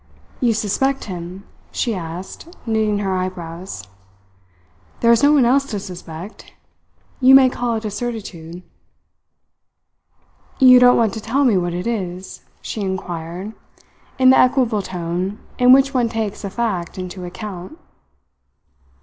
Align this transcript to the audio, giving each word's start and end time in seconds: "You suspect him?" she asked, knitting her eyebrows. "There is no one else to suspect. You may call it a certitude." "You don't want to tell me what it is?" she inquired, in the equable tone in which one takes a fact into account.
"You 0.39 0.55
suspect 0.55 1.03
him?" 1.03 1.43
she 1.71 1.93
asked, 1.93 2.47
knitting 2.65 2.97
her 2.97 3.13
eyebrows. 3.13 3.83
"There 5.01 5.11
is 5.11 5.21
no 5.21 5.31
one 5.33 5.45
else 5.45 5.67
to 5.67 5.79
suspect. 5.79 6.53
You 7.19 7.35
may 7.35 7.51
call 7.51 7.75
it 7.75 7.85
a 7.85 7.91
certitude." 7.91 8.63
"You 10.57 10.79
don't 10.79 10.97
want 10.97 11.13
to 11.13 11.21
tell 11.21 11.43
me 11.45 11.55
what 11.55 11.75
it 11.75 11.85
is?" 11.85 12.41
she 12.63 12.81
inquired, 12.81 13.53
in 14.17 14.31
the 14.31 14.39
equable 14.39 14.81
tone 14.81 15.37
in 15.59 15.71
which 15.71 15.93
one 15.93 16.09
takes 16.09 16.43
a 16.43 16.49
fact 16.49 16.97
into 16.97 17.23
account. 17.23 17.77